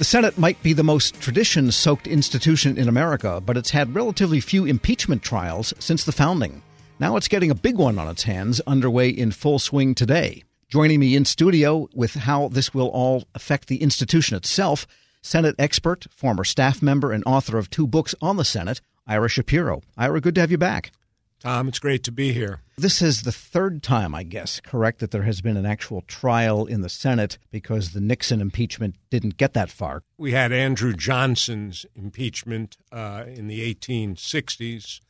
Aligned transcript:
The 0.00 0.04
Senate 0.04 0.38
might 0.38 0.62
be 0.62 0.72
the 0.72 0.82
most 0.82 1.20
tradition 1.20 1.70
soaked 1.70 2.06
institution 2.06 2.78
in 2.78 2.88
America, 2.88 3.42
but 3.44 3.58
it's 3.58 3.68
had 3.68 3.94
relatively 3.94 4.40
few 4.40 4.64
impeachment 4.64 5.22
trials 5.22 5.74
since 5.78 6.04
the 6.04 6.10
founding. 6.10 6.62
Now 6.98 7.16
it's 7.16 7.28
getting 7.28 7.50
a 7.50 7.54
big 7.54 7.76
one 7.76 7.98
on 7.98 8.08
its 8.08 8.22
hands, 8.22 8.62
underway 8.66 9.10
in 9.10 9.30
full 9.30 9.58
swing 9.58 9.94
today. 9.94 10.42
Joining 10.70 11.00
me 11.00 11.14
in 11.14 11.26
studio 11.26 11.86
with 11.92 12.14
how 12.14 12.48
this 12.48 12.72
will 12.72 12.88
all 12.88 13.24
affect 13.34 13.68
the 13.68 13.82
institution 13.82 14.38
itself, 14.38 14.86
Senate 15.20 15.56
expert, 15.58 16.06
former 16.10 16.44
staff 16.44 16.80
member, 16.80 17.12
and 17.12 17.22
author 17.26 17.58
of 17.58 17.68
two 17.68 17.86
books 17.86 18.14
on 18.22 18.38
the 18.38 18.44
Senate, 18.46 18.80
Ira 19.06 19.28
Shapiro. 19.28 19.82
Ira, 19.98 20.22
good 20.22 20.34
to 20.36 20.40
have 20.40 20.50
you 20.50 20.56
back. 20.56 20.92
Tom, 21.40 21.68
it's 21.68 21.78
great 21.78 22.04
to 22.04 22.12
be 22.12 22.34
here. 22.34 22.60
This 22.76 23.00
is 23.00 23.22
the 23.22 23.32
third 23.32 23.82
time, 23.82 24.14
I 24.14 24.24
guess, 24.24 24.60
correct, 24.60 25.00
that 25.00 25.10
there 25.10 25.22
has 25.22 25.40
been 25.40 25.56
an 25.56 25.64
actual 25.64 26.02
trial 26.02 26.66
in 26.66 26.82
the 26.82 26.90
Senate 26.90 27.38
because 27.50 27.92
the 27.92 28.00
Nixon 28.00 28.42
impeachment 28.42 28.96
didn't 29.08 29.38
get 29.38 29.54
that 29.54 29.70
far. 29.70 30.02
We 30.18 30.32
had 30.32 30.52
Andrew 30.52 30.92
Johnson's 30.92 31.86
impeachment 31.94 32.76
uh, 32.92 33.24
in 33.26 33.48
the 33.48 33.74
1860s, 33.74 35.00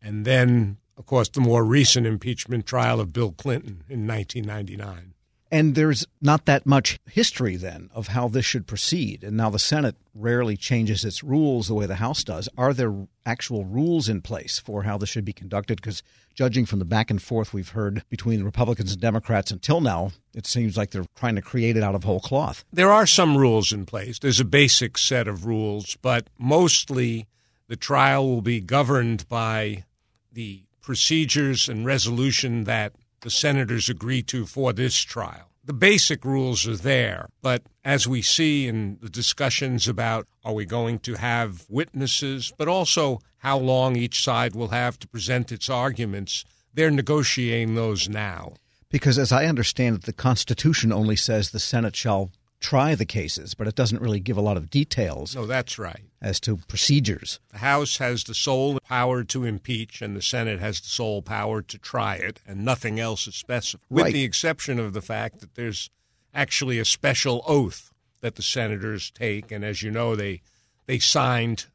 and 0.00 0.24
then, 0.24 0.76
of 0.96 1.06
course, 1.06 1.28
the 1.28 1.40
more 1.40 1.64
recent 1.64 2.06
impeachment 2.06 2.66
trial 2.66 3.00
of 3.00 3.12
Bill 3.12 3.32
Clinton 3.32 3.82
in 3.88 4.06
1999. 4.06 5.14
And 5.52 5.74
there's 5.74 6.06
not 6.20 6.46
that 6.46 6.64
much 6.64 7.00
history 7.10 7.56
then 7.56 7.90
of 7.92 8.08
how 8.08 8.28
this 8.28 8.44
should 8.44 8.68
proceed. 8.68 9.24
And 9.24 9.36
now 9.36 9.50
the 9.50 9.58
Senate 9.58 9.96
rarely 10.14 10.56
changes 10.56 11.04
its 11.04 11.24
rules 11.24 11.66
the 11.66 11.74
way 11.74 11.86
the 11.86 11.96
House 11.96 12.22
does. 12.22 12.48
Are 12.56 12.72
there 12.72 12.94
actual 13.26 13.64
rules 13.64 14.08
in 14.08 14.22
place 14.22 14.60
for 14.60 14.84
how 14.84 14.96
this 14.96 15.08
should 15.08 15.24
be 15.24 15.32
conducted? 15.32 15.76
Because 15.80 16.04
judging 16.34 16.66
from 16.66 16.78
the 16.78 16.84
back 16.84 17.10
and 17.10 17.20
forth 17.20 17.52
we've 17.52 17.70
heard 17.70 18.04
between 18.08 18.44
Republicans 18.44 18.92
and 18.92 19.00
Democrats 19.00 19.50
until 19.50 19.80
now, 19.80 20.12
it 20.34 20.46
seems 20.46 20.76
like 20.76 20.90
they're 20.90 21.06
trying 21.16 21.34
to 21.34 21.42
create 21.42 21.76
it 21.76 21.82
out 21.82 21.96
of 21.96 22.04
whole 22.04 22.20
cloth. 22.20 22.64
There 22.72 22.92
are 22.92 23.06
some 23.06 23.36
rules 23.36 23.72
in 23.72 23.86
place. 23.86 24.20
There's 24.20 24.40
a 24.40 24.44
basic 24.44 24.96
set 24.96 25.26
of 25.26 25.46
rules, 25.46 25.96
but 26.00 26.28
mostly 26.38 27.26
the 27.66 27.76
trial 27.76 28.28
will 28.28 28.42
be 28.42 28.60
governed 28.60 29.28
by 29.28 29.84
the 30.32 30.62
procedures 30.80 31.68
and 31.68 31.84
resolution 31.84 32.64
that 32.64 32.94
the 33.20 33.30
senators 33.30 33.88
agree 33.88 34.22
to 34.22 34.46
for 34.46 34.72
this 34.72 34.96
trial. 34.96 35.49
The 35.70 35.74
basic 35.74 36.24
rules 36.24 36.66
are 36.66 36.74
there, 36.74 37.28
but 37.42 37.62
as 37.84 38.08
we 38.08 38.22
see 38.22 38.66
in 38.66 38.98
the 39.00 39.08
discussions 39.08 39.86
about 39.86 40.26
are 40.44 40.52
we 40.52 40.64
going 40.64 40.98
to 40.98 41.14
have 41.14 41.64
witnesses, 41.68 42.52
but 42.58 42.66
also 42.66 43.20
how 43.38 43.56
long 43.56 43.94
each 43.94 44.20
side 44.20 44.56
will 44.56 44.70
have 44.70 44.98
to 44.98 45.06
present 45.06 45.52
its 45.52 45.70
arguments, 45.70 46.44
they're 46.74 46.90
negotiating 46.90 47.76
those 47.76 48.08
now. 48.08 48.54
Because 48.88 49.16
as 49.16 49.30
I 49.30 49.46
understand 49.46 49.94
it, 49.94 50.02
the 50.02 50.12
Constitution 50.12 50.90
only 50.90 51.14
says 51.14 51.50
the 51.50 51.60
Senate 51.60 51.94
shall 51.94 52.32
try 52.60 52.94
the 52.94 53.06
cases, 53.06 53.54
but 53.54 53.66
it 53.66 53.74
doesn't 53.74 54.02
really 54.02 54.20
give 54.20 54.36
a 54.36 54.42
lot 54.42 54.56
of 54.56 54.70
details. 54.70 55.34
No, 55.34 55.46
that's 55.46 55.78
right. 55.78 56.04
As 56.20 56.38
to 56.40 56.56
procedures. 56.56 57.40
The 57.50 57.58
House 57.58 57.96
has 57.98 58.24
the 58.24 58.34
sole 58.34 58.78
power 58.80 59.24
to 59.24 59.44
impeach, 59.44 60.02
and 60.02 60.14
the 60.14 60.22
Senate 60.22 60.60
has 60.60 60.80
the 60.80 60.88
sole 60.88 61.22
power 61.22 61.62
to 61.62 61.78
try 61.78 62.16
it, 62.16 62.40
and 62.46 62.64
nothing 62.64 63.00
else 63.00 63.26
is 63.26 63.34
specified, 63.34 63.86
with 63.88 64.04
right. 64.04 64.12
the 64.12 64.24
exception 64.24 64.78
of 64.78 64.92
the 64.92 65.02
fact 65.02 65.40
that 65.40 65.54
there's 65.54 65.90
actually 66.34 66.78
a 66.78 66.84
special 66.84 67.42
oath 67.46 67.92
that 68.20 68.36
the 68.36 68.42
senators 68.42 69.10
take, 69.10 69.50
and 69.50 69.64
as 69.64 69.82
you 69.82 69.90
know, 69.90 70.14
they 70.14 70.42
they 70.86 70.98
signed. 70.98 71.66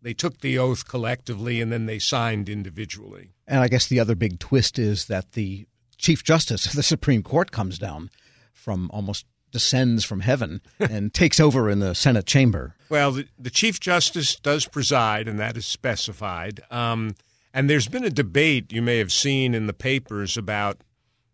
They 0.00 0.14
took 0.14 0.40
the 0.40 0.58
oath 0.58 0.86
collectively 0.86 1.60
and 1.60 1.72
then 1.72 1.86
they 1.86 1.98
signed 1.98 2.48
individually. 2.48 3.30
And 3.48 3.58
I 3.58 3.66
guess 3.66 3.88
the 3.88 3.98
other 3.98 4.14
big 4.14 4.38
twist 4.38 4.78
is 4.78 5.06
that 5.06 5.32
the 5.32 5.66
Chief 5.96 6.22
Justice 6.22 6.66
of 6.66 6.74
the 6.74 6.84
Supreme 6.84 7.24
Court 7.24 7.50
comes 7.50 7.78
down 7.78 8.10
from 8.52 8.88
almost 8.92 9.26
descends 9.50 10.04
from 10.04 10.20
heaven 10.20 10.60
and 10.78 11.12
takes 11.14 11.40
over 11.40 11.68
in 11.70 11.80
the 11.80 11.94
Senate 11.94 12.26
chamber. 12.26 12.74
Well, 12.88 13.12
the, 13.12 13.28
the, 13.38 13.50
Chief 13.50 13.80
Justice 13.80 14.36
does 14.36 14.66
preside, 14.66 15.28
and 15.28 15.38
that 15.38 15.56
is 15.56 15.66
specified. 15.66 16.60
Um, 16.70 17.14
and 17.52 17.68
there's 17.68 17.88
been 17.88 18.04
a 18.04 18.10
debate 18.10 18.72
you 18.72 18.82
may 18.82 18.98
have 18.98 19.12
seen 19.12 19.54
in 19.54 19.66
the 19.66 19.72
papers 19.72 20.36
about 20.36 20.78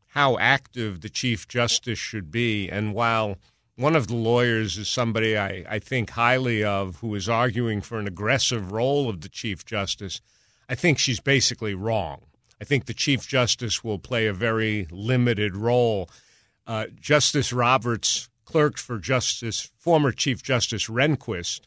how 0.09 0.39
active 0.39 1.00
the 1.00 1.09
Chief 1.09 1.49
Justice 1.49 1.99
should 1.99 2.31
be. 2.31 2.69
And 2.69 2.94
while 2.94 3.37
one 3.77 3.97
of 3.97 4.06
the 4.06 4.15
lawyers 4.15 4.78
is 4.78 4.89
somebody 4.89 5.37
I, 5.37 5.65
I 5.69 5.78
think 5.81 6.10
highly 6.10 6.62
of 6.62 6.97
who 6.97 7.15
is 7.15 7.28
arguing 7.28 7.81
for 7.81 7.99
an 7.99 8.06
aggressive 8.06 8.71
role 8.71 9.09
of 9.09 9.22
the 9.22 9.28
Chief 9.28 9.65
Justice, 9.65 10.21
I 10.69 10.77
think 10.77 10.99
she's 10.99 11.21
basically 11.21 11.75
wrong. 11.75 12.22
I 12.60 12.65
think 12.65 12.87
the 12.87 12.94
Chief 12.94 13.27
Justice 13.27 13.83
will 13.83 13.99
play 13.99 14.27
a 14.27 14.33
very 14.33 14.87
limited 14.91 15.56
role 15.56 16.09
uh, 16.67 16.87
Justice 17.01 17.53
Roberts 17.53 18.29
clerked 18.45 18.79
for 18.79 18.99
Justice 18.99 19.71
former 19.79 20.13
Chief 20.13 20.43
Justice 20.43 20.87
Rehnquist, 20.89 21.61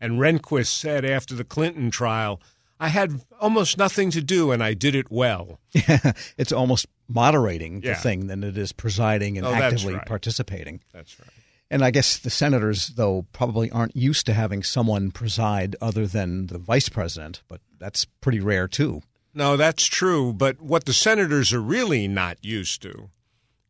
and 0.00 0.18
Rehnquist 0.18 0.66
said 0.68 1.04
after 1.04 1.34
the 1.34 1.44
Clinton 1.44 1.90
trial, 1.90 2.40
"I 2.80 2.88
had 2.88 3.20
almost 3.40 3.78
nothing 3.78 4.10
to 4.12 4.20
do, 4.20 4.50
and 4.52 4.62
I 4.62 4.74
did 4.74 4.94
it 4.94 5.10
well." 5.10 5.58
Yeah, 5.72 6.12
it's 6.38 6.52
almost 6.52 6.86
moderating 7.08 7.80
the 7.80 7.88
Yeah. 7.88 7.94
thing 7.94 8.26
than 8.28 8.42
it 8.44 8.56
is 8.56 8.72
presiding 8.72 9.36
and 9.38 9.46
Oh, 9.46 9.50
that's 9.50 9.74
actively 9.74 9.94
right. 9.94 10.06
participating. 10.06 10.80
That's 10.92 11.18
right. 11.20 11.28
And 11.70 11.82
I 11.84 11.90
guess 11.90 12.18
the 12.18 12.30
senators, 12.30 12.88
though, 12.88 13.26
probably 13.32 13.70
aren't 13.70 13.96
used 13.96 14.26
to 14.26 14.34
having 14.34 14.62
someone 14.62 15.10
preside 15.10 15.74
other 15.80 16.06
than 16.06 16.46
the 16.46 16.58
vice 16.58 16.88
president, 16.88 17.42
but 17.48 17.60
that's 17.78 18.04
pretty 18.20 18.38
rare 18.40 18.68
too. 18.68 19.02
No, 19.34 19.56
that's 19.56 19.86
true. 19.86 20.32
But 20.32 20.60
what 20.60 20.84
the 20.84 20.92
senators 20.92 21.52
are 21.52 21.60
really 21.60 22.06
not 22.06 22.36
used 22.42 22.82
to 22.82 23.10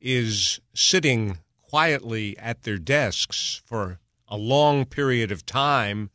is 0.04 0.60
sitting 0.74 1.38
quietly 1.62 2.38
at 2.38 2.62
their 2.62 2.76
desks 2.76 3.62
for 3.64 3.98
a 4.28 4.36
long 4.36 4.84
period 4.84 5.32
of 5.32 5.46
time. 5.46 6.10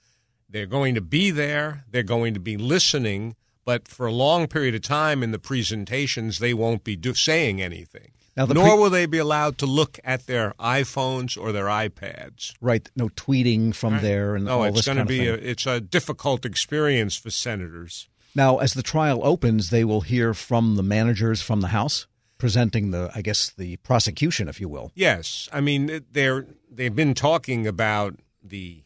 They're 0.47 0.67
going 0.67 0.95
to 0.95 1.01
be 1.01 1.31
there, 1.31 1.83
they're 1.89 2.03
going 2.03 2.35
to 2.35 2.39
be 2.39 2.55
listening, 2.55 3.35
but 3.65 3.87
for 3.87 4.05
a 4.05 4.11
long 4.11 4.47
period 4.47 4.75
of 4.75 4.83
time 4.83 5.21
in 5.23 5.31
the 5.31 5.39
presentations, 5.39 6.39
they 6.39 6.53
won't 6.53 6.83
be 6.83 6.95
do- 6.95 7.13
saying 7.13 7.61
anything. 7.61 8.11
Now, 8.37 8.45
Nor 8.45 8.79
will 8.79 8.89
they 8.89 9.05
be 9.05 9.17
allowed 9.17 9.57
to 9.57 9.65
look 9.65 9.99
at 10.03 10.27
their 10.27 10.53
iPhones 10.59 11.37
or 11.37 11.51
their 11.51 11.65
iPads. 11.65 12.53
Right? 12.61 12.89
No 12.95 13.09
tweeting 13.09 13.75
from 13.75 13.99
there 13.99 14.35
and 14.35 14.45
No, 14.45 14.59
all 14.59 14.65
it's 14.65 14.85
going 14.85 14.97
to 14.99 15.05
be 15.05 15.27
a, 15.27 15.33
it's 15.33 15.65
a 15.65 15.81
difficult 15.81 16.45
experience 16.45 17.17
for 17.17 17.31
senators. 17.31 18.07
Now, 18.33 18.59
as 18.59 18.75
the 18.75 18.83
trial 18.83 19.19
opens, 19.23 19.71
they 19.71 19.83
will 19.83 20.01
hear 20.01 20.33
from 20.33 20.75
the 20.75 20.83
managers 20.83 21.41
from 21.41 21.61
the 21.61 21.69
House 21.69 22.07
presenting 22.39 22.89
the, 22.89 23.11
I 23.13 23.21
guess, 23.21 23.51
the 23.51 23.77
prosecution, 23.77 24.47
if 24.47 24.59
you 24.59 24.67
will. 24.67 24.91
Yes, 24.95 25.47
I 25.53 25.61
mean 25.61 26.03
they're 26.11 26.47
they've 26.71 26.95
been 26.95 27.13
talking 27.13 27.67
about 27.67 28.15
the 28.43 28.83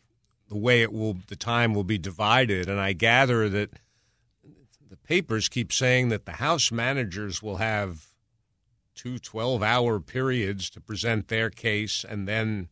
the 0.49 0.57
way 0.57 0.81
it 0.81 0.91
will 0.91 1.17
the 1.27 1.37
time 1.37 1.73
will 1.73 1.85
be 1.85 1.97
divided, 1.97 2.67
and 2.67 2.81
I 2.81 2.91
gather 2.91 3.47
that 3.47 3.69
the 4.89 4.97
papers 4.97 5.47
keep 5.47 5.71
saying 5.71 6.09
that 6.09 6.25
the 6.25 6.33
House 6.33 6.71
managers 6.71 7.41
will 7.41 7.57
have 7.57 8.07
two 8.95 9.15
12-hour 9.15 9.99
periods 10.01 10.69
to 10.71 10.81
present 10.81 11.27
their 11.27 11.49
case, 11.49 12.03
and 12.07 12.27
then 12.27 12.67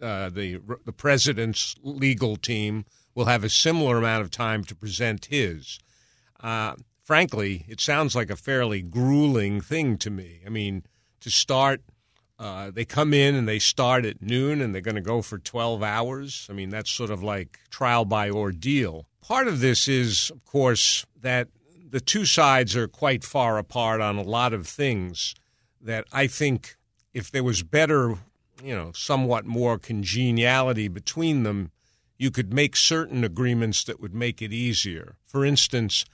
uh, 0.00 0.28
the 0.28 0.60
the 0.84 0.92
president's 0.92 1.74
legal 1.82 2.36
team 2.36 2.84
will 3.14 3.24
have 3.24 3.42
a 3.42 3.50
similar 3.50 3.96
amount 3.96 4.22
of 4.22 4.30
time 4.30 4.62
to 4.62 4.74
present 4.74 5.24
his. 5.24 5.80
Uh, 6.40 6.74
frankly, 7.08 7.64
it 7.66 7.80
sounds 7.80 8.14
like 8.14 8.28
a 8.28 8.36
fairly 8.36 8.82
grueling 8.82 9.62
thing 9.62 9.96
to 9.96 10.10
me. 10.10 10.42
I 10.44 10.50
mean, 10.50 10.82
to 11.20 11.30
start, 11.30 11.80
uh, 12.38 12.70
they 12.70 12.84
come 12.84 13.14
in 13.14 13.34
and 13.34 13.48
they 13.48 13.58
start 13.58 14.04
at 14.04 14.20
noon 14.20 14.60
and 14.60 14.74
they're 14.74 14.82
going 14.82 14.94
to 14.94 15.00
go 15.00 15.22
for 15.22 15.38
12 15.38 15.82
hours. 15.82 16.46
I 16.50 16.52
mean, 16.52 16.68
that's 16.68 16.90
sort 16.90 17.08
of 17.08 17.22
like 17.22 17.60
trial 17.70 18.04
by 18.04 18.28
ordeal. 18.28 19.06
Part 19.22 19.48
of 19.48 19.60
this 19.60 19.88
is, 19.88 20.30
of 20.30 20.44
course, 20.44 21.06
that 21.22 21.48
the 21.90 21.98
two 21.98 22.26
sides 22.26 22.76
are 22.76 22.86
quite 22.86 23.24
far 23.24 23.56
apart 23.56 24.02
on 24.02 24.18
a 24.18 24.22
lot 24.22 24.52
of 24.52 24.66
things 24.66 25.34
that 25.80 26.04
I 26.12 26.26
think 26.26 26.76
if 27.14 27.30
there 27.30 27.42
was 27.42 27.62
better, 27.62 28.18
you 28.62 28.76
know, 28.76 28.92
somewhat 28.92 29.46
more 29.46 29.78
congeniality 29.78 30.88
between 30.88 31.44
them, 31.44 31.70
you 32.18 32.30
could 32.30 32.52
make 32.52 32.76
certain 32.76 33.24
agreements 33.24 33.82
that 33.84 33.98
would 33.98 34.14
make 34.14 34.42
it 34.42 34.52
easier. 34.52 35.16
For 35.24 35.42
instance, 35.42 36.04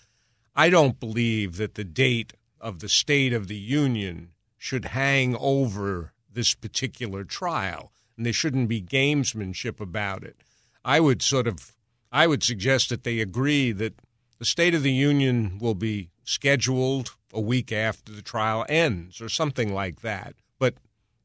I 0.57 0.71
don't 0.71 1.01
believe 1.01 1.57
that 1.57 1.75
the 1.75 1.85
date 1.85 2.33
of 2.61 2.79
the 2.79 2.89
State 2.89 3.33
of 3.33 3.49
the 3.49 3.57
Union 3.57 4.31
should 4.57 4.87
hang 4.87 5.37
over 5.37 6.13
this 6.33 6.55
particular 6.55 7.25
trial, 7.25 7.93
and 8.17 8.25
there 8.25 8.33
shouldn't 8.33 8.69
be 8.69 8.81
gamesmanship 8.81 9.81
about 9.81 10.23
it. 10.23 10.37
I 10.85 11.01
would 11.01 11.23
sort 11.23 11.47
of, 11.47 11.73
I 12.13 12.27
would 12.27 12.43
suggest 12.43 12.91
that 12.91 13.05
they 13.05 13.21
agree 13.21 13.73
that 13.73 13.95
the 14.39 14.45
State 14.45 14.75
of 14.75 14.83
the 14.83 14.93
Union 14.93 15.59
will 15.59 15.75
be 15.75 16.11
scheduled 16.23 17.17
a 17.33 17.41
week 17.41 17.73
after 17.73 18.13
the 18.13 18.23
trial 18.23 18.65
ends, 18.69 19.21
or 19.21 19.29
something 19.29 19.75
like 19.75 20.03
that. 20.03 20.37
But 20.59 20.75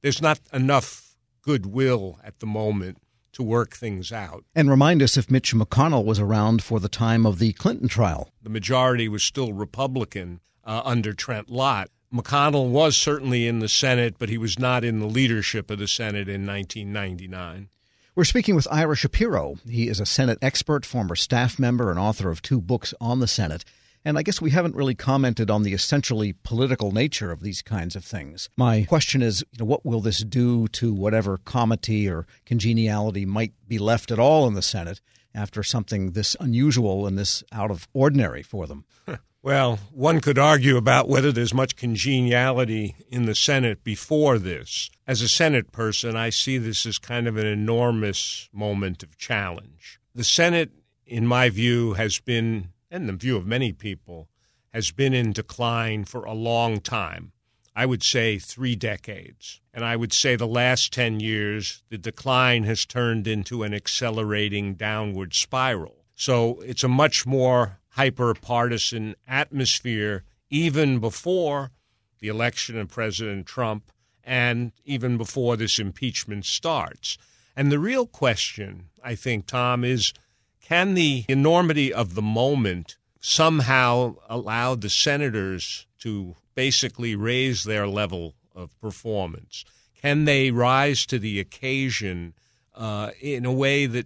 there's 0.01 0.21
not 0.21 0.39
enough 0.51 1.15
goodwill 1.43 2.19
at 2.23 2.39
the 2.39 2.45
moment 2.47 2.97
to 3.33 3.43
work 3.43 3.75
things 3.75 4.11
out. 4.11 4.43
And 4.55 4.69
remind 4.69 5.01
us 5.01 5.17
if 5.17 5.29
Mitch 5.29 5.53
McConnell 5.53 6.05
was 6.05 6.19
around 6.19 6.63
for 6.63 6.79
the 6.79 6.89
time 6.89 7.25
of 7.25 7.39
the 7.39 7.53
Clinton 7.53 7.87
trial. 7.87 8.31
the 8.41 8.49
majority 8.49 9.07
was 9.07 9.23
still 9.23 9.53
Republican 9.53 10.39
uh, 10.65 10.81
under 10.85 11.13
Trent 11.13 11.49
Lott. 11.49 11.89
McConnell 12.13 12.69
was 12.69 12.97
certainly 12.97 13.47
in 13.47 13.59
the 13.59 13.69
Senate, 13.69 14.15
but 14.17 14.29
he 14.29 14.37
was 14.37 14.57
not 14.57 14.83
in 14.83 14.99
the 14.99 15.05
leadership 15.05 15.69
of 15.69 15.77
the 15.77 15.87
Senate 15.87 16.27
in 16.27 16.45
1999. 16.45 17.69
We're 18.15 18.23
speaking 18.23 18.55
with 18.55 18.67
Ira 18.71 18.95
Shapiro. 18.95 19.57
He 19.67 19.87
is 19.87 19.99
a 19.99 20.05
Senate 20.05 20.39
expert, 20.41 20.85
former 20.85 21.15
staff 21.15 21.59
member, 21.59 21.89
and 21.89 21.99
author 21.99 22.29
of 22.29 22.41
two 22.41 22.59
books 22.59 22.93
on 22.99 23.19
the 23.19 23.27
Senate. 23.27 23.63
And 24.06 24.18
I 24.18 24.24
guess 24.24 24.42
we 24.42 24.51
haven't 24.51 24.75
really 24.75 24.96
commented 24.96 25.51
on 25.51 25.63
the 25.63 25.74
essentially 25.74 26.34
political 26.44 26.92
nature 26.92 27.31
of 27.31 27.42
these 27.42 27.62
kinds 27.62 27.96
of 27.96 28.06
things. 28.06 28.50
My 28.57 28.86
question 28.86 29.22
is, 29.22 29.44
you 29.51 29.60
know, 29.60 29.66
what 29.66 29.86
will 29.86 30.01
this 30.01 30.24
do 30.24 30.68
to 30.69 30.94
whatever 30.94 31.38
comity 31.38 32.10
or 32.10 32.25
congeniality 32.46 33.25
might 33.25 33.54
be 33.68 33.78
left 33.78 34.12
at 34.12 34.19
all 34.19 34.48
in 34.48 34.54
the 34.54 34.62
Senate 34.62 35.01
after 35.36 35.63
something 35.63 36.12
this 36.12 36.36
unusual 36.40 37.06
and 37.06 37.18
this 37.18 37.44
out 37.51 37.72
of 37.72 37.88
ordinary 37.94 38.44
for 38.44 38.68
them? 38.68 38.86
Well, 39.42 39.80
one 39.94 40.19
could 40.19 40.38
argue 40.38 40.75
about 40.75 41.07
whether 41.07 41.31
there's 41.31 41.54
much 41.54 41.78
congeniality 41.78 42.98
in 43.07 43.25
the 43.25 43.36
Senate 43.36 43.86
before 43.86 44.38
this. 44.38 44.90
As 45.07 45.22
a 45.22 45.30
Senate 45.30 45.72
person, 45.72 46.18
I 46.18 46.30
see 46.30 46.57
this 46.57 46.86
as 46.86 47.00
kind 47.00 47.25
of 47.25 47.38
an 47.38 47.46
enormous 47.46 48.50
moment 48.51 49.01
of 49.01 49.18
challenge. 49.18 50.01
The 50.13 50.25
Senate, 50.25 50.72
in 51.06 51.25
my 51.25 51.50
view, 51.50 51.94
has 51.94 52.19
been, 52.19 52.69
and 52.91 53.07
the 53.07 53.13
view 53.13 53.38
of 53.38 53.45
many 53.45 53.71
people, 53.71 54.30
has 54.74 54.91
been 54.91 55.13
in 55.13 55.31
decline 55.31 56.06
for 56.06 56.24
a 56.24 56.33
long 56.33 56.80
time. 56.80 57.31
I 57.75 57.86
would 57.86 58.03
say 58.03 58.39
three 58.39 58.75
decades. 58.75 59.62
And 59.74 59.86
I 59.86 59.95
would 59.95 60.12
say 60.12 60.36
the 60.36 60.47
last 60.47 60.91
10 60.91 61.19
years, 61.19 61.81
the 61.89 61.97
decline 61.97 62.63
has 62.63 62.86
turned 62.86 63.27
into 63.27 63.63
an 63.63 63.74
accelerating 63.74 64.74
downward 64.74 65.33
spiral. 65.33 66.03
So 66.15 66.59
it's 66.65 66.83
a 66.83 66.89
much 66.89 67.25
more 67.25 67.80
hyper 67.91 68.33
partisan 68.33 69.15
atmosphere 69.27 70.24
even 70.50 71.00
before 71.00 71.71
the 72.19 72.27
election 72.27 72.77
of 72.77 72.89
President 72.89 73.45
Trump 73.45 73.91
and 74.24 74.74
even 74.83 75.18
before 75.18 75.56
this 75.56 75.80
impeachment 75.80 76.45
starts. 76.45 77.18
And 77.56 77.71
the 77.71 77.80
real 77.80 78.06
question, 78.06 78.89
I 79.03 79.15
think, 79.15 79.47
Tom, 79.47 79.83
is 79.83 80.13
can 80.69 80.94
the 80.94 81.25
enormity 81.27 81.92
of 81.92 82.13
the 82.13 82.21
moment 82.21 82.95
somehow 83.19 84.16
allow 84.30 84.75
the 84.75 84.89
senators 84.89 85.88
to 85.98 86.36
basically 86.54 87.16
raise 87.16 87.63
their 87.63 87.88
level 87.88 88.36
of 88.56 88.80
performance? 88.80 89.66
Can 90.00 90.25
they 90.25 90.51
rise 90.51 91.07
to 91.07 91.18
the 91.18 91.39
occasion 91.39 92.36
uh, 92.75 93.10
in 93.19 93.45
a 93.45 93.51
way 93.51 93.88
that 93.88 94.06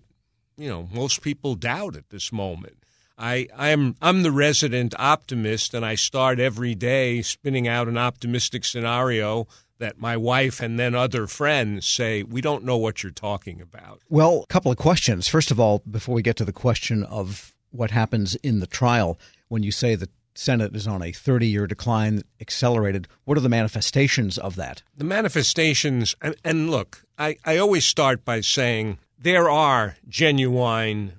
you 0.58 0.70
know 0.70 0.88
most 0.94 1.22
people 1.22 1.56
doubt 1.56 1.98
at 1.98 2.10
this 2.12 2.32
moment? 2.32 2.78
I, 3.18 3.50
I'm 3.58 3.98
I'm 4.02 4.24
the 4.24 4.32
resident 4.32 4.96
optimist, 4.98 5.74
and 5.74 5.86
I 5.86 5.96
start 5.96 6.40
every 6.40 6.76
day 6.76 7.22
spinning 7.22 7.68
out 7.68 7.90
an 7.90 7.98
optimistic 7.98 8.64
scenario 8.64 9.48
that 9.80 10.00
my 10.00 10.16
wife 10.16 10.62
and 10.62 10.80
then 10.80 10.96
other 10.96 11.28
friends 11.28 11.86
say 11.88 12.24
we 12.24 12.42
don't 12.42 12.64
know 12.64 12.78
what 12.78 13.04
you're 13.04 13.12
talking 13.12 13.62
about. 13.62 14.02
Well, 14.10 14.44
a 14.44 14.48
couple 14.48 14.72
of 14.72 14.78
questions. 14.78 15.28
First 15.28 15.52
of 15.52 15.60
all, 15.60 15.82
before 15.90 16.16
we 16.16 16.22
get 16.22 16.36
to 16.38 16.46
the 16.46 16.54
question 16.54 17.04
of 17.04 17.54
what 17.72 17.92
happens 17.92 18.36
in 18.36 18.60
the 18.60 18.68
trial, 18.68 19.20
when 19.48 19.64
you 19.64 19.72
say 19.72 19.96
the 19.96 20.10
Senate 20.36 20.76
is 20.76 20.88
on 20.88 21.02
a 21.02 21.12
30 21.12 21.48
year 21.48 21.68
decline, 21.68 22.22
accelerated, 22.40 23.08
what 23.26 23.38
are 23.38 23.42
the 23.42 23.50
manifestations 23.50 24.38
of 24.38 24.56
that? 24.56 24.82
The 24.96 25.04
manifestations, 25.04 26.16
and, 26.22 26.36
and 26.44 26.70
look, 26.70 27.04
I, 27.18 27.38
I 27.46 27.58
always 27.58 27.86
start 27.86 28.26
by 28.26 28.42
saying 28.42 28.98
there 29.18 29.50
are 29.50 29.98
genuine 30.08 31.14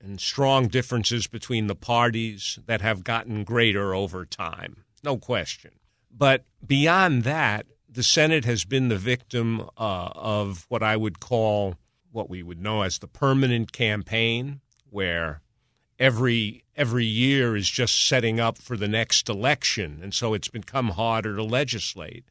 and 0.00 0.20
strong 0.20 0.68
differences 0.68 1.26
between 1.26 1.66
the 1.66 1.74
parties 1.74 2.58
that 2.66 2.80
have 2.80 3.04
gotten 3.04 3.44
greater 3.44 3.94
over 3.94 4.24
time, 4.24 4.84
no 5.04 5.16
question. 5.16 5.72
But 6.10 6.44
beyond 6.64 7.24
that, 7.24 7.66
the 7.92 8.02
Senate 8.02 8.44
has 8.44 8.64
been 8.64 8.88
the 8.88 8.96
victim 8.96 9.60
uh, 9.76 10.10
of 10.14 10.64
what 10.68 10.82
I 10.82 10.96
would 10.96 11.20
call 11.20 11.76
what 12.10 12.30
we 12.30 12.42
would 12.42 12.60
know 12.60 12.82
as 12.82 12.98
the 12.98 13.08
permanent 13.08 13.72
campaign, 13.72 14.60
where 14.90 15.40
every 15.98 16.64
every 16.74 17.04
year 17.04 17.54
is 17.54 17.68
just 17.68 18.06
setting 18.06 18.40
up 18.40 18.58
for 18.58 18.76
the 18.76 18.88
next 18.88 19.28
election, 19.28 20.00
and 20.02 20.14
so 20.14 20.34
it's 20.34 20.48
become 20.48 20.90
harder 20.90 21.36
to 21.36 21.42
legislate. 21.42 22.24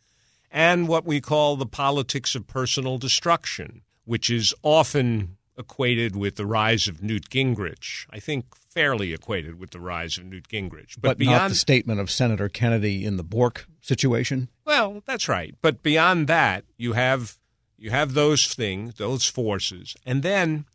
And 0.52 0.88
what 0.88 1.06
we 1.06 1.22
call 1.22 1.56
the 1.56 1.66
politics 1.66 2.36
of 2.36 2.48
personal 2.48 2.98
destruction, 2.98 3.82
which 4.04 4.30
is 4.30 4.54
often 4.64 5.38
equated 5.58 6.16
with 6.16 6.36
the 6.36 6.46
rise 6.46 6.88
of 6.88 7.04
Newt 7.04 7.30
Gingrich. 7.30 8.06
I 8.10 8.20
think 8.20 8.56
fairly 8.56 9.14
equated 9.14 9.60
with 9.60 9.72
the 9.72 9.80
rise 9.80 10.18
of 10.18 10.26
Newt 10.26 10.48
Gingrich. 10.48 10.96
But, 10.96 11.02
but 11.10 11.18
beyond, 11.18 11.38
not 11.38 11.50
the 11.50 11.56
statement 11.56 12.00
of 12.00 12.10
Senator 12.10 12.50
Kennedy 12.50 13.06
in 13.06 13.18
the 13.18 13.24
Bork 13.24 13.68
situation? 13.82 14.50
Well, 14.66 15.04
that's 15.06 15.28
right. 15.28 15.56
But 15.62 15.84
beyond 15.84 16.28
that, 16.28 16.64
you 16.78 16.94
have 16.94 17.38
you 17.78 17.90
have 17.90 18.14
those 18.14 18.54
things, 18.54 18.96
those 18.96 19.28
forces. 19.28 19.96
And 20.06 20.22
then 20.22 20.66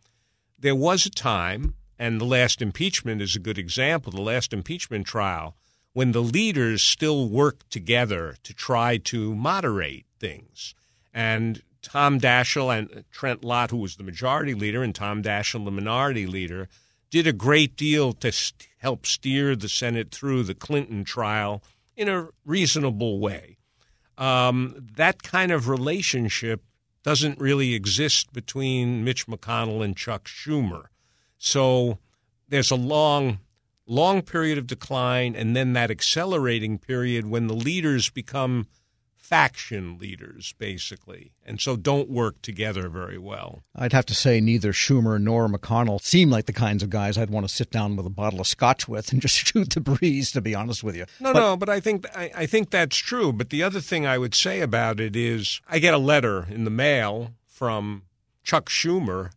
there 0.58 0.74
was 0.74 1.06
a 1.06 1.10
time, 1.10 1.74
and 1.98 2.20
the 2.20 2.24
last 2.24 2.60
impeachment 2.60 3.22
is 3.22 3.36
a 3.36 3.40
good 3.40 3.58
example, 3.58 4.10
the 4.10 4.20
last 4.20 4.52
impeachment 4.52 5.06
trial, 5.06 5.56
when 5.92 6.12
the 6.12 6.22
leaders 6.22 6.82
still 6.82 7.28
worked 7.28 7.70
together 7.70 8.36
to 8.42 8.52
try 8.52 8.96
to 8.98 9.34
moderate 9.34 10.04
things. 10.18 10.74
And 11.14 11.62
Tom 11.86 12.18
Daschle 12.18 12.76
and 12.76 13.04
Trent 13.12 13.44
Lott, 13.44 13.70
who 13.70 13.76
was 13.76 13.94
the 13.94 14.02
majority 14.02 14.54
leader, 14.54 14.82
and 14.82 14.92
Tom 14.92 15.22
Daschle, 15.22 15.64
the 15.64 15.70
minority 15.70 16.26
leader, 16.26 16.68
did 17.10 17.28
a 17.28 17.32
great 17.32 17.76
deal 17.76 18.12
to 18.14 18.32
st- 18.32 18.68
help 18.78 19.06
steer 19.06 19.54
the 19.54 19.68
Senate 19.68 20.10
through 20.10 20.42
the 20.42 20.54
Clinton 20.54 21.04
trial 21.04 21.62
in 21.94 22.08
a 22.08 22.26
reasonable 22.44 23.20
way. 23.20 23.56
Um, 24.18 24.88
that 24.96 25.22
kind 25.22 25.52
of 25.52 25.68
relationship 25.68 26.64
doesn't 27.04 27.38
really 27.38 27.74
exist 27.74 28.32
between 28.32 29.04
Mitch 29.04 29.28
McConnell 29.28 29.84
and 29.84 29.96
Chuck 29.96 30.24
Schumer. 30.24 30.86
So 31.38 31.98
there's 32.48 32.72
a 32.72 32.76
long, 32.76 33.38
long 33.86 34.22
period 34.22 34.58
of 34.58 34.66
decline, 34.66 35.36
and 35.36 35.54
then 35.54 35.72
that 35.74 35.92
accelerating 35.92 36.78
period 36.78 37.26
when 37.26 37.46
the 37.46 37.54
leaders 37.54 38.10
become 38.10 38.66
faction 39.26 39.98
leaders, 39.98 40.54
basically, 40.56 41.32
and 41.44 41.60
so 41.60 41.74
don't 41.74 42.08
work 42.08 42.40
together 42.42 42.88
very 42.88 43.18
well. 43.18 43.64
I'd 43.74 43.92
have 43.92 44.06
to 44.06 44.14
say 44.14 44.40
neither 44.40 44.72
Schumer 44.72 45.20
nor 45.20 45.48
McConnell 45.48 46.00
seem 46.00 46.30
like 46.30 46.46
the 46.46 46.52
kinds 46.52 46.84
of 46.84 46.90
guys 46.90 47.18
I'd 47.18 47.30
want 47.30 47.48
to 47.48 47.52
sit 47.52 47.72
down 47.72 47.96
with 47.96 48.06
a 48.06 48.10
bottle 48.10 48.40
of 48.40 48.46
scotch 48.46 48.86
with 48.86 49.10
and 49.10 49.20
just 49.26 49.34
shoot 49.34 49.70
the 49.70 49.80
breeze. 49.80 50.30
To 50.30 50.40
be 50.40 50.54
honest 50.54 50.84
with 50.84 50.94
you, 50.94 51.06
no, 51.18 51.32
but, 51.32 51.40
no, 51.40 51.56
but 51.56 51.68
I 51.68 51.80
think 51.80 52.06
I, 52.16 52.30
I 52.36 52.46
think 52.46 52.70
that's 52.70 52.96
true. 52.96 53.32
But 53.32 53.50
the 53.50 53.64
other 53.64 53.80
thing 53.80 54.06
I 54.06 54.16
would 54.16 54.34
say 54.34 54.60
about 54.60 55.00
it 55.00 55.16
is, 55.16 55.60
I 55.68 55.80
get 55.80 55.94
a 55.94 55.98
letter 55.98 56.46
in 56.48 56.64
the 56.64 56.70
mail 56.70 57.32
from 57.46 58.02
Chuck 58.44 58.68
Schumer 58.68 59.30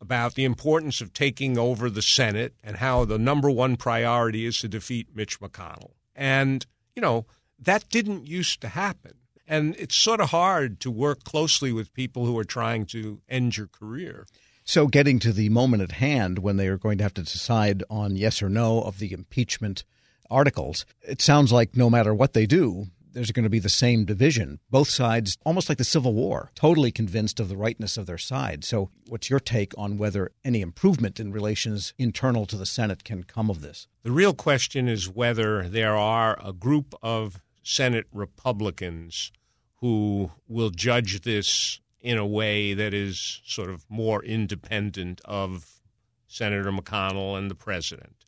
about 0.00 0.34
the 0.34 0.44
importance 0.44 1.00
of 1.00 1.12
taking 1.12 1.58
over 1.58 1.90
the 1.90 2.02
Senate 2.02 2.54
and 2.62 2.76
how 2.76 3.04
the 3.04 3.18
number 3.18 3.50
one 3.50 3.76
priority 3.76 4.46
is 4.46 4.58
to 4.60 4.68
defeat 4.68 5.08
Mitch 5.14 5.40
McConnell. 5.40 5.92
And, 6.14 6.64
you 6.94 7.02
know, 7.02 7.26
that 7.58 7.88
didn't 7.88 8.26
used 8.26 8.60
to 8.60 8.68
happen. 8.68 9.14
And 9.46 9.76
it's 9.78 9.94
sort 9.94 10.20
of 10.20 10.30
hard 10.30 10.80
to 10.80 10.90
work 10.90 11.24
closely 11.24 11.72
with 11.72 11.92
people 11.92 12.26
who 12.26 12.38
are 12.38 12.44
trying 12.44 12.86
to 12.86 13.20
end 13.28 13.56
your 13.56 13.66
career. 13.66 14.26
So, 14.64 14.86
getting 14.86 15.18
to 15.18 15.32
the 15.32 15.50
moment 15.50 15.82
at 15.82 15.92
hand 15.92 16.38
when 16.38 16.56
they 16.56 16.68
are 16.68 16.78
going 16.78 16.96
to 16.98 17.04
have 17.04 17.14
to 17.14 17.22
decide 17.22 17.82
on 17.90 18.16
yes 18.16 18.42
or 18.42 18.48
no 18.48 18.80
of 18.80 18.98
the 18.98 19.12
impeachment 19.12 19.84
articles, 20.30 20.86
it 21.02 21.20
sounds 21.20 21.52
like 21.52 21.76
no 21.76 21.90
matter 21.90 22.14
what 22.14 22.32
they 22.32 22.46
do, 22.46 22.86
there's 23.14 23.30
going 23.30 23.44
to 23.44 23.50
be 23.50 23.58
the 23.58 23.68
same 23.68 24.04
division. 24.04 24.58
Both 24.70 24.88
sides, 24.88 25.38
almost 25.44 25.68
like 25.68 25.78
the 25.78 25.84
Civil 25.84 26.14
War, 26.14 26.50
totally 26.54 26.90
convinced 26.90 27.40
of 27.40 27.48
the 27.48 27.56
rightness 27.56 27.96
of 27.96 28.06
their 28.06 28.18
side. 28.18 28.64
So, 28.64 28.90
what's 29.06 29.30
your 29.30 29.40
take 29.40 29.72
on 29.78 29.98
whether 29.98 30.32
any 30.44 30.60
improvement 30.60 31.20
in 31.20 31.32
relations 31.32 31.94
internal 31.98 32.44
to 32.46 32.56
the 32.56 32.66
Senate 32.66 33.04
can 33.04 33.22
come 33.24 33.50
of 33.50 33.60
this? 33.60 33.86
The 34.02 34.12
real 34.12 34.34
question 34.34 34.88
is 34.88 35.08
whether 35.08 35.68
there 35.68 35.96
are 35.96 36.38
a 36.44 36.52
group 36.52 36.94
of 37.02 37.40
Senate 37.64 38.06
Republicans 38.12 39.32
who 39.80 40.30
will 40.48 40.70
judge 40.70 41.22
this 41.22 41.80
in 42.00 42.18
a 42.18 42.26
way 42.26 42.74
that 42.74 42.94
is 42.94 43.40
sort 43.44 43.70
of 43.70 43.84
more 43.88 44.22
independent 44.22 45.20
of 45.24 45.80
Senator 46.28 46.70
McConnell 46.70 47.36
and 47.36 47.50
the 47.50 47.54
president. 47.54 48.24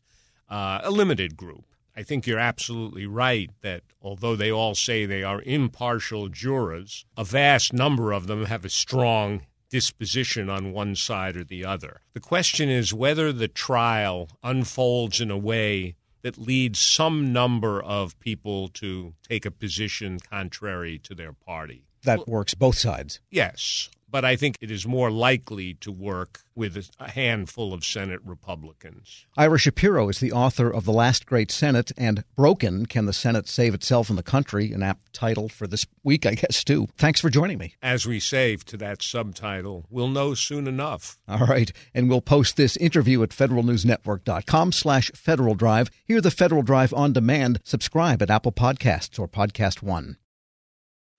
Uh, 0.49 0.81
a 0.83 0.91
limited 0.91 1.37
group. 1.37 1.65
I 1.95 2.03
think 2.03 2.25
you're 2.25 2.39
absolutely 2.39 3.05
right 3.05 3.49
that 3.61 3.83
although 4.01 4.35
they 4.35 4.51
all 4.51 4.75
say 4.75 5.05
they 5.05 5.23
are 5.23 5.41
impartial 5.43 6.29
jurors, 6.29 7.05
a 7.15 7.23
vast 7.23 7.73
number 7.73 8.11
of 8.11 8.27
them 8.27 8.45
have 8.45 8.65
a 8.65 8.69
strong 8.69 9.45
disposition 9.69 10.49
on 10.49 10.73
one 10.73 10.95
side 10.95 11.35
or 11.35 11.43
the 11.43 11.65
other. 11.65 12.01
The 12.13 12.19
question 12.19 12.69
is 12.69 12.93
whether 12.93 13.33
the 13.33 13.47
trial 13.47 14.29
unfolds 14.43 15.19
in 15.19 15.31
a 15.31 15.37
way 15.37 15.95
that 16.27 16.37
leads 16.37 16.77
some 16.77 17.31
number 17.31 17.81
of 17.81 18.19
people 18.19 18.67
to 18.67 19.13
take 19.23 19.45
a 19.45 19.51
position 19.51 20.19
contrary 20.19 20.99
to 20.99 21.15
their 21.15 21.31
party. 21.31 21.85
That 22.03 22.27
works 22.27 22.53
both 22.53 22.77
sides. 22.77 23.21
Yes. 23.31 23.89
But 24.09 24.23
I 24.23 24.35
think 24.35 24.55
it 24.61 24.71
is 24.71 24.87
more 24.87 25.11
likely 25.11 25.73
to 25.75 25.91
work 25.91 26.41
with 26.55 26.89
a 26.99 27.11
handful 27.11 27.73
of 27.73 27.85
Senate 27.85 28.21
Republicans. 28.25 29.25
Ira 29.35 29.59
Shapiro 29.59 30.09
is 30.09 30.19
the 30.19 30.31
author 30.31 30.69
of 30.71 30.85
The 30.85 30.93
Last 30.93 31.25
Great 31.25 31.51
Senate 31.51 31.91
and 31.97 32.23
Broken 32.35 32.85
Can 32.85 33.05
the 33.05 33.13
Senate 33.13 33.47
Save 33.47 33.73
Itself 33.73 34.09
and 34.09 34.17
the 34.17 34.23
Country? 34.23 34.71
An 34.71 34.81
apt 34.81 35.13
title 35.13 35.49
for 35.49 35.67
this 35.67 35.85
week, 36.03 36.25
I 36.25 36.35
guess, 36.35 36.63
too. 36.63 36.87
Thanks 36.97 37.19
for 37.21 37.29
joining 37.29 37.57
me. 37.57 37.75
As 37.81 38.05
we 38.05 38.19
save 38.19 38.65
to 38.65 38.77
that 38.77 39.01
subtitle, 39.01 39.85
we'll 39.89 40.07
know 40.07 40.33
soon 40.33 40.67
enough. 40.67 41.17
All 41.27 41.45
right. 41.45 41.71
And 41.93 42.09
we'll 42.09 42.21
post 42.21 42.57
this 42.57 42.77
interview 42.77 43.21
at 43.23 43.29
federalnewsnetwork.com 43.29 44.71
slash 44.71 45.11
Federal 45.13 45.55
Drive. 45.55 45.89
Hear 46.05 46.21
the 46.21 46.31
Federal 46.31 46.63
Drive 46.63 46.93
on 46.93 47.13
demand. 47.13 47.59
Subscribe 47.63 48.21
at 48.21 48.31
Apple 48.31 48.51
Podcasts 48.51 49.19
or 49.19 49.27
Podcast 49.27 49.83
One. 49.83 50.17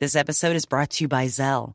This 0.01 0.15
episode 0.15 0.55
is 0.55 0.65
brought 0.65 0.91
to 0.91 1.05
you 1.05 1.09
by 1.09 1.27
Zelle. 1.27 1.75